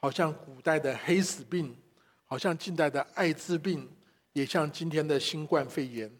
[0.00, 1.76] 好像古代的黑死病，
[2.24, 3.86] 好像近代的艾滋病。
[4.32, 6.10] 也像今天的新冠肺炎，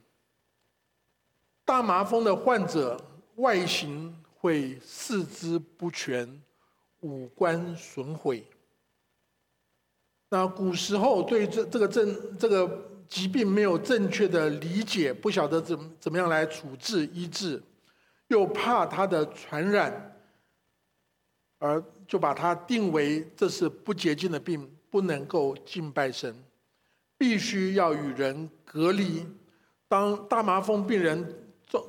[1.65, 3.01] 大麻风的患者
[3.37, 6.43] 外形会四肢不全，
[7.01, 8.45] 五官损毁。
[10.31, 17.63] 那古时候对这这个症这个疾病没有正确的理解，不晓得怎怎么样来处置医治，
[18.29, 20.17] 又怕它的传染，
[21.59, 26.35] 而就把它定为这是不洁净的病，不能够敬拜神。
[27.17, 29.25] 必须要与人隔离。
[29.87, 31.44] 当大麻风病人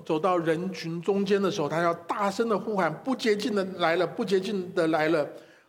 [0.06, 5.28] 走到人群中间的时候，他要大声的呼喊：“不洁净的来了，不洁净的来了！”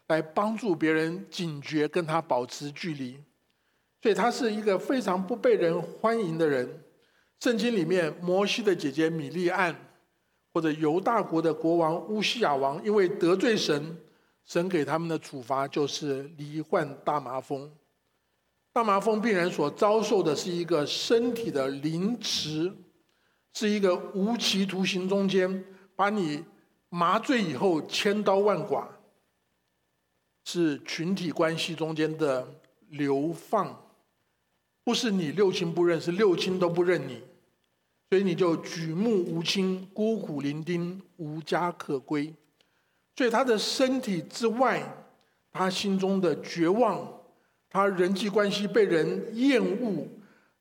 [0.08, 3.18] 来帮助别人警觉，跟他保持距离。
[4.00, 6.80] 所以他是一个非常不被人欢迎的人。
[7.40, 9.74] 圣经里面，摩西的姐姐米利安，
[10.54, 13.96] 或者犹大国的国王乌西亚王，因为得罪神，
[14.44, 17.68] 神给他们的处罚就是罹患大麻风。
[18.72, 22.72] 大麻风病人所遭受的是一个身体的凌迟，
[23.58, 25.64] 是一个无期徒刑中间
[25.94, 26.44] 把你
[26.90, 28.86] 麻醉以后千刀万剐，
[30.44, 32.46] 是群体关系中间的
[32.90, 33.82] 流放，
[34.84, 37.22] 不是你六亲不认，是六亲都不认你，
[38.10, 42.34] 所以你就举目无亲，孤苦伶仃，无家可归。
[43.16, 44.82] 所以他的身体之外，
[45.50, 47.10] 他心中的绝望。
[47.70, 50.06] 他人际关系被人厌恶，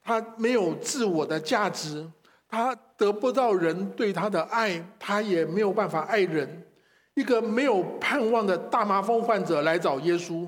[0.02, 2.10] 他没有自我的价值，
[2.48, 6.66] 他得不到人对他的爱，他也没有办法爱人。
[7.14, 10.48] 一个没有盼望的大麻风患者来找耶稣，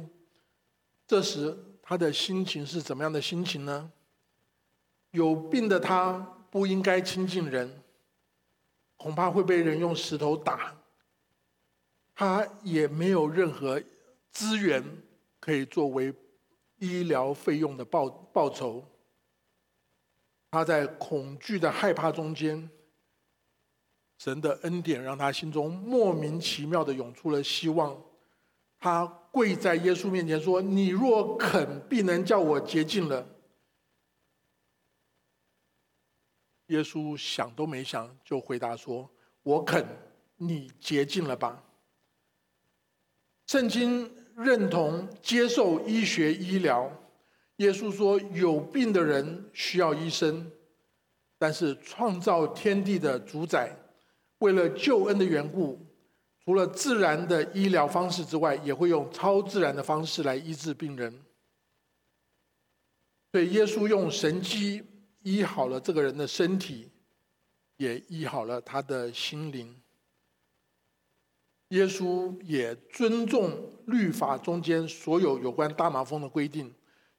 [1.08, 3.92] 这时他的心情是怎么样的心情呢？
[5.12, 6.14] 有病的他
[6.52, 7.82] 不应该亲近人，
[8.98, 10.76] 恐怕会被人用石头打。
[12.14, 13.82] 他也没有任何
[14.32, 14.84] 资源
[15.40, 16.14] 可以作为
[16.80, 18.84] 医疗费用的报报酬。
[20.58, 22.68] 他在恐惧的害怕中间，
[24.18, 27.96] 神的恩典让他心中莫名其妙的涌出了希望。
[28.80, 33.24] 他跪在耶稣面前说：“你若肯，必能叫我洁净了。”
[36.70, 39.08] 耶稣想都没想就回答说
[39.44, 39.86] ：“我肯，
[40.38, 41.64] 你洁净了吧。”
[43.46, 46.92] 圣经认同接受医学医疗。
[47.58, 50.52] 耶稣说：“有病的人需要医生，
[51.38, 53.78] 但是创造天地的主宰，
[54.40, 55.80] 为了救恩的缘故，
[56.44, 61.24] 除了自然的医疗方式之外，也会用超自然的方式来医治病人。
[63.32, 64.84] 所以，耶稣用神机。”
[65.24, 66.90] 医好了这个人的身体，
[67.76, 69.76] 也医好了他的心灵。
[71.70, 76.74] 耶稣也尊重律法中间所有有关大麻风的规定，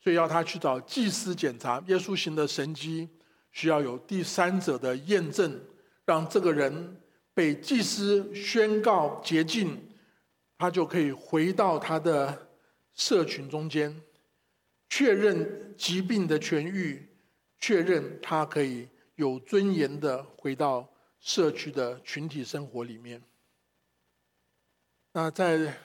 [0.08, 1.84] 所以要他去找祭司检查。
[1.86, 3.06] 耶稣行的神迹
[3.52, 5.60] 需要有第三者的验证，
[6.06, 6.98] 让这个人
[7.34, 9.78] 被祭司宣告洁净，
[10.56, 12.48] 他就可以回到他的
[12.94, 13.94] 社群中间，
[14.88, 17.06] 确认疾病的痊愈。
[17.58, 20.90] 确认他可以有尊严的回到
[21.20, 23.22] 社区的群体生活里面。
[25.12, 25.76] 那在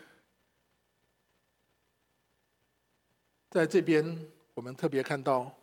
[3.53, 4.03] 在这边，
[4.55, 5.55] 我们特别看到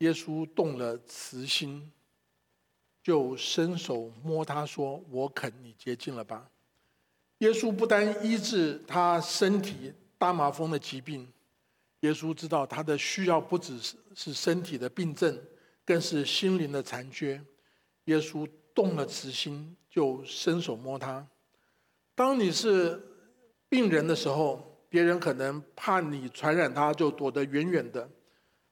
[0.00, 1.90] 耶稣动了慈心，
[3.02, 6.46] 就伸手摸他说：“我肯，你洁净了吧。”
[7.40, 11.26] 耶稣不单医治他身体大麻风的疾病。
[12.00, 15.42] 耶稣知道他的需要不只是是身体的病症，
[15.86, 17.42] 更是心灵的残缺。
[18.04, 21.26] 耶稣动了慈心，就伸手摸他。
[22.14, 23.00] 当你是
[23.70, 28.08] 病人的时候，别人可能怕你传染他，就躲得远远的。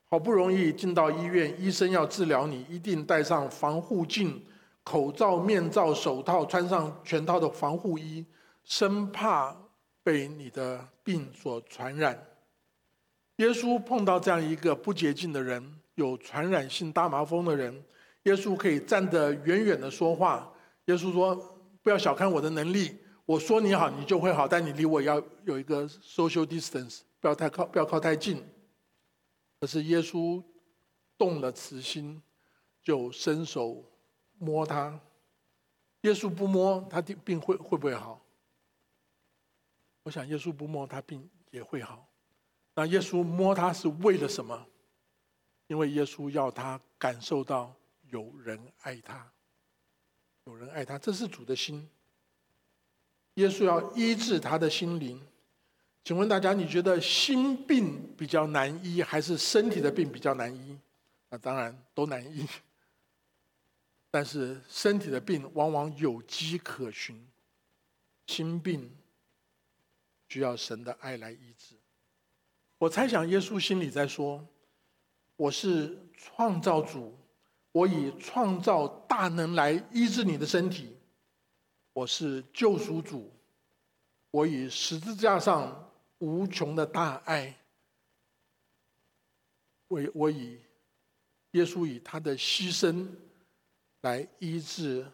[0.09, 4.43] 好不容易进到医院，医生要治疗你，一定戴上防护镜、
[4.83, 8.25] 口罩、面罩、手套，穿上全套的防护衣，
[8.65, 9.55] 生怕
[10.03, 12.19] 被你的病所传染。
[13.37, 15.63] 耶稣碰到这样一个不洁净的人，
[15.97, 17.85] 有传染性大麻风的人，
[18.23, 20.51] 耶稣可以站得远远的说话。
[20.87, 21.37] 耶稣说
[21.85, 28.45] ：“不要小看我的能力，我说你好，你就会好，但你离我要有一个 social distance，不要太靠，不要靠太近。”
[29.61, 30.45] 可是耶稣
[31.17, 32.23] 动了慈心，
[32.83, 33.83] 就伸手
[34.37, 35.01] 摸他。
[36.03, 38.21] 耶稣不摸他的病会会不会好？
[40.03, 42.07] 我想耶稣不摸他病也会好。
[42.75, 44.67] 那耶稣摸他是为了什么？
[45.69, 47.75] 因为耶稣要他感受到
[48.11, 49.33] 有人爱他，
[50.45, 51.89] 有人爱他，这是主的心。
[53.35, 55.20] 耶稣要医治他的心灵。
[56.05, 60.79] 请问大家，你觉得心病比较难医，还是身体的病比较难医？
[61.31, 62.47] 那当然都难医。
[64.11, 67.27] 但是身体的病往往有迹可循，
[68.27, 68.94] 心病
[70.29, 71.75] 需要神的爱来医治。
[72.79, 74.47] 我猜想，耶稣心里在说
[75.37, 77.16] ：“我是创造主，
[77.73, 80.94] 我以创造大能来医治你的身体；
[81.95, 83.33] 我是救赎主，
[84.33, 87.57] 我以十字架上无穷的大爱，
[89.87, 90.61] 我我以
[91.53, 93.07] 耶稣以他的牺牲
[94.01, 95.07] 来医治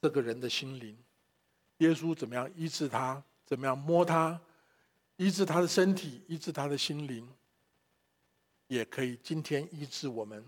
[0.00, 0.96] 这个人的心灵。
[1.78, 3.20] 耶稣怎么样医治他？
[3.44, 4.40] 怎么样摸他？”
[5.16, 7.28] 医治他的身体，医治他的心灵，
[8.68, 10.44] 也可以今天医治我们。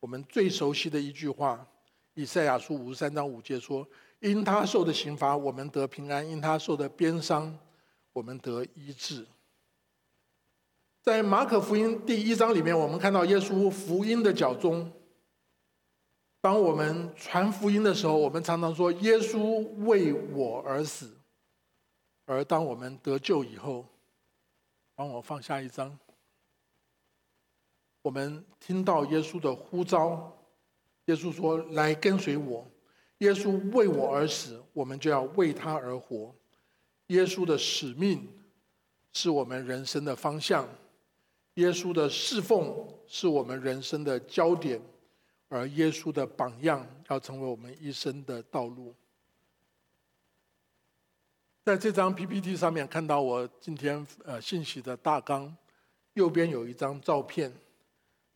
[0.00, 1.66] 我们最熟悉的一句话，
[2.14, 3.86] 以赛亚书五十三章五节说
[4.20, 7.58] ：“因他受的刑罚，我们得平安；因他受的鞭伤，
[8.12, 9.26] 我们得医治。”
[11.02, 14.90] 在马可福音第一章里面，我们看到耶稣福音的脚中。
[16.40, 21.14] 当我们传福音的时候，我们常常说：“耶稣为我而死。”
[22.26, 23.84] 而当我们得救以后，
[24.94, 25.98] 帮我放下一张。
[28.00, 30.34] 我们听到耶稣的呼召，
[31.06, 32.66] 耶稣说：“来跟随我。”
[33.18, 36.34] 耶稣为我而死，我们就要为他而活。
[37.08, 38.26] 耶稣的使命
[39.12, 40.68] 是我们人生的方向，
[41.54, 44.80] 耶稣的侍奉是我们人生的焦点，
[45.48, 48.94] 而耶稣的榜样要成为我们一生的道路。
[51.62, 55.54] 在这张 PPT 上面看到我今天呃信息的大纲，
[56.14, 57.52] 右边有一张照片，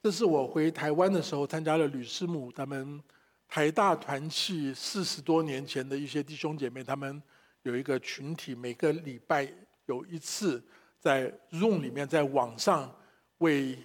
[0.03, 3.03] 这是我回台湾的时候参加了吕师母他们
[3.49, 7.21] 台大团契四十多年前的一些弟兄姐妹，他们
[7.63, 9.53] 有一个群体，每个礼拜
[9.87, 10.63] 有一次
[11.01, 12.95] 在 Zoom 里面在网上
[13.39, 13.79] 为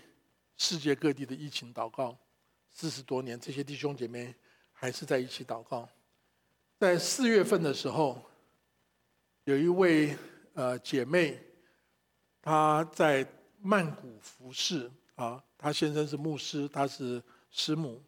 [0.57, 2.16] 世界各地的疫情祷告。
[2.70, 4.36] 四十多年，这些弟兄姐妹
[4.72, 5.89] 还是在一起祷告。
[6.78, 8.22] 在四月份的时候。
[9.45, 10.18] 有一位
[10.53, 11.38] 呃姐妹，
[12.41, 13.28] 她在
[13.61, 18.01] 曼谷服侍啊，她先生是牧师，她是师母，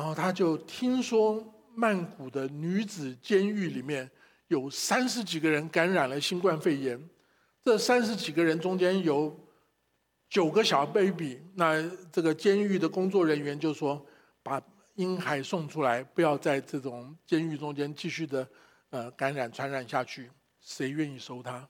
[0.00, 1.44] 然后他就听说
[1.74, 4.10] 曼谷的女子监狱里面
[4.48, 6.98] 有三十几个人感染了新冠肺炎，
[7.62, 9.38] 这三十几个人中间有
[10.30, 14.02] 九个小 baby，那这个监狱的工作人员就说
[14.42, 14.58] 把
[14.94, 18.48] 婴孩送出来，不要在这种监狱中间继续的
[18.88, 20.30] 呃感染传染下去。
[20.62, 21.68] 谁愿意收他？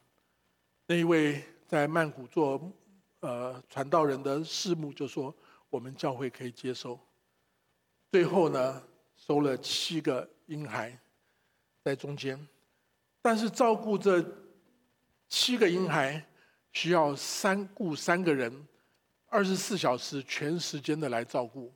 [0.87, 2.73] 那一位在曼谷做
[3.19, 5.35] 呃传道人的事母就说
[5.69, 6.97] ：“我们教会可以接收。”
[8.11, 8.83] 最后呢，
[9.15, 10.99] 收了七个婴孩
[11.85, 12.49] 在中间，
[13.23, 14.25] 但是照顾这
[15.29, 16.21] 七个婴孩
[16.73, 18.67] 需要三顾三个人，
[19.27, 21.73] 二十四小时全时间的来照顾。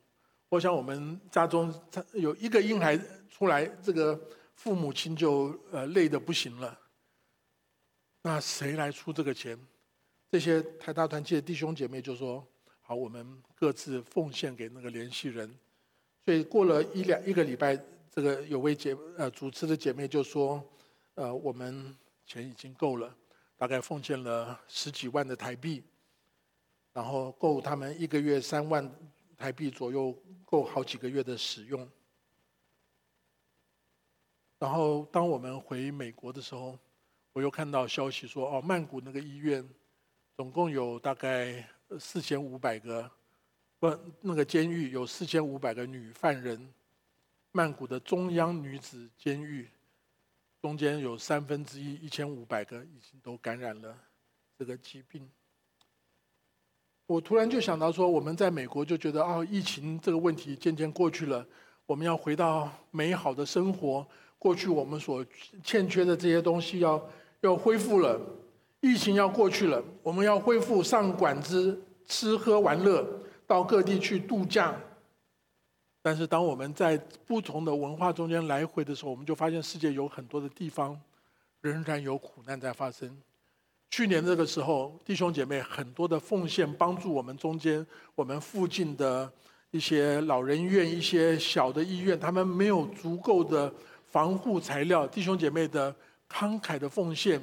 [0.49, 1.73] 我想我们家中
[2.13, 4.19] 有一个婴孩出来，这个
[4.55, 6.77] 父母亲就呃累得不行了。
[8.21, 9.57] 那谁来出这个钱？
[10.29, 12.45] 这些台大团契的弟兄姐妹就说
[12.81, 15.57] ：“好，我们各自奉献给那个联系人。”
[16.25, 17.79] 所以过了一两一个礼拜，
[18.11, 20.61] 这个有位姐呃主持的姐妹就说
[21.15, 21.95] ：“呃，我们
[22.25, 23.15] 钱已经够了，
[23.55, 25.83] 大概奉献了十几万的台币，
[26.91, 28.91] 然后够他们一个月三万
[29.37, 30.13] 台币左右，
[30.43, 31.87] 够好几个月的使用。”
[34.59, 36.77] 然后当我们回美国的时候。
[37.35, 39.69] 我又看到消息说，哦，曼谷那个医院
[40.37, 41.67] 总共有大概
[41.99, 43.11] 四千五百个，
[44.21, 46.65] 那个监狱有四千五百个女犯人。
[47.51, 49.67] 曼谷的中央女子监狱
[50.61, 53.97] 中间有三分之一，一千五百个已经都感染了
[54.57, 55.29] 这个疾病。
[57.07, 61.45] 我突然就想到说，我们在美国就觉得，哦，疫情这个问题渐渐过去了，
[61.85, 64.07] 我们要回到美好的生活。
[64.39, 65.25] 过去我们所
[65.63, 67.01] 欠缺的这些东西要。
[67.41, 68.19] 要恢复了，
[68.79, 73.07] 疫情要过去了，我们要恢复上馆子、吃喝玩乐，
[73.45, 74.75] 到各地去度假。
[76.01, 80.99] 但是，当我们在不同的文化中间来回的时候，我们就发现世界有很多的地方
[81.61, 83.15] 仍然有苦难在发生。
[83.89, 89.31] 去年这个时候，弟兄姐妹很多的奉献，帮助我们中间我们附近的
[89.71, 93.73] 一些老人院、一些小的医院，他们没有足够的
[94.05, 95.95] 防护材料，弟兄姐妹的。
[96.27, 97.39] 慷慨的奉献，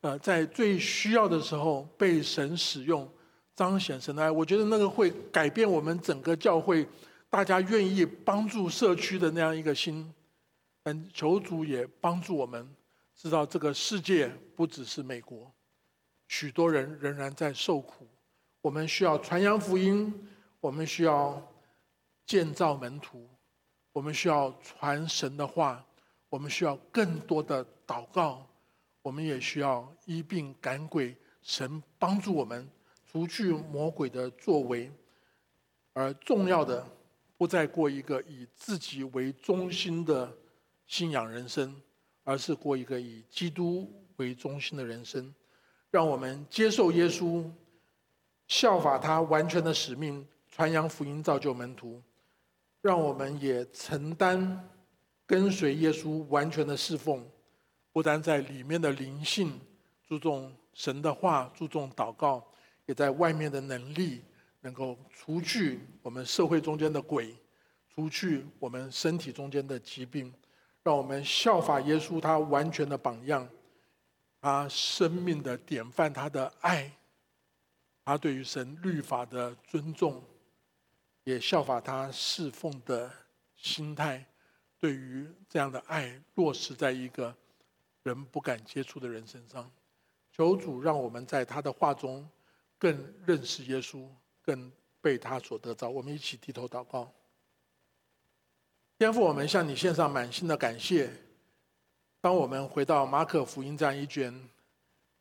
[0.00, 3.06] 呃，在最需要的时候被神使用，
[3.54, 4.30] 彰显神的爱。
[4.30, 6.86] 我觉得那个会改变我们整个教会，
[7.30, 10.12] 大家愿意帮助社区的那样一个心。
[10.84, 12.68] 嗯，求主也帮助我们，
[13.14, 15.52] 知道这个世界不只是美国，
[16.28, 18.08] 许多人仍然在受苦。
[18.60, 20.12] 我们需要传扬福音，
[20.60, 21.40] 我们需要
[22.26, 23.28] 建造门徒，
[23.92, 25.84] 我们需要传神的话。
[26.28, 28.48] 我们需要更多的祷告，
[29.02, 32.66] 我们也需要医病赶鬼，神帮助我们
[33.12, 34.90] 除去魔鬼的作为，
[35.92, 36.82] 而重要的
[37.36, 40.34] 不再过一个以自己为中心的
[40.86, 41.78] 信仰人生，
[42.24, 45.34] 而是过一个以基督为中心的人生。
[45.90, 47.44] 让我们接受耶稣，
[48.48, 52.00] 效法他完全的使命，传扬福音，造就门徒。
[52.80, 54.68] 让我们也承担。
[55.24, 57.26] 跟随耶稣完全的侍奉，
[57.90, 59.58] 不单在里面的灵性
[60.06, 62.44] 注重神的话，注重祷告，
[62.86, 64.22] 也在外面的能力
[64.60, 67.34] 能够除去我们社会中间的鬼，
[67.88, 70.32] 除去我们身体中间的疾病，
[70.82, 73.48] 让我们效法耶稣他完全的榜样，
[74.40, 76.90] 他生命的典范，他的爱，
[78.04, 80.22] 他对于神律法的尊重，
[81.24, 83.10] 也效法他侍奉的
[83.56, 84.24] 心态。
[84.80, 87.32] 对于这样的爱落实在一个
[88.02, 89.70] 人不敢接触的人身上，
[90.32, 92.28] 求主让我们在他的话中
[92.82, 94.08] 更认识耶稣，
[94.42, 95.88] 更被他所得着。
[95.88, 97.14] 我们一起低头祷告，
[98.98, 101.08] 天父，我们向你献上满心的感谢。
[102.20, 104.34] 当我们回到马可福音这样一卷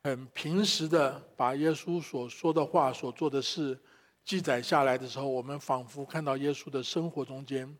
[0.02, 3.80] 很平时的把耶稣所说的话、所做的事
[4.26, 7.78] 记载下来的时候，我们仿佛看到耶稣的生活中间。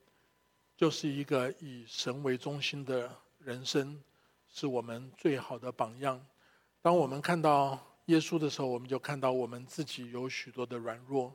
[0.78, 4.00] 就是一个以神为中心的人生，
[4.48, 6.24] 是我们最好的榜样。
[6.84, 11.34] 当我们看到耶稣的时候，我们就看到我们自己有许多的软弱，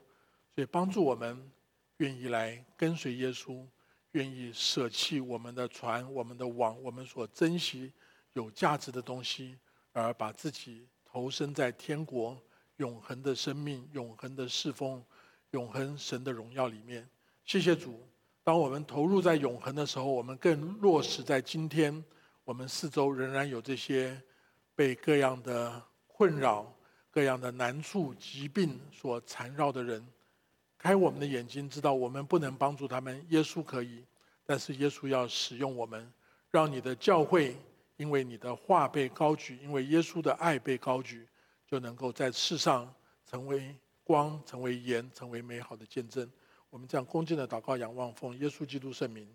[0.54, 1.50] 所以帮助我们
[1.96, 3.66] 愿意来跟随耶稣，
[4.12, 7.90] 愿意舍弃我们的船、我们的网、我们所珍惜
[8.34, 9.58] 有价值的东西，
[9.92, 12.38] 而把自己投身在天国
[12.76, 15.02] 永恒的生命、永恒的侍奉、
[15.52, 17.08] 永恒神的荣耀里面。
[17.46, 18.06] 谢谢主。
[18.44, 22.04] 当我们投入在永恒的时候，我们更落实在今天。
[22.44, 24.22] 我们四周仍然有这些
[24.76, 25.82] 被各样的
[26.16, 26.72] 困扰、
[27.10, 30.02] 各样的难处、疾病所缠绕的人。
[30.78, 33.22] 开我们的眼睛，知道我们不能帮助他们。
[33.28, 34.02] 耶稣可以，
[34.46, 36.10] 但是耶稣要使用我们，
[36.50, 37.54] 让你的教会
[37.98, 41.28] 因为你的话被高举，因为耶稣的爱被高举，
[41.66, 42.90] 就能够在世上
[43.28, 46.26] 成为光、成为盐、成为美好的见证。
[46.70, 49.28] 我们这样恭敬的祷告、仰望，奉耶稣基督圣名。